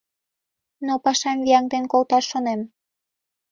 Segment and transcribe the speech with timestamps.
[0.85, 2.61] —Но пашам вияҥден колташ шонем.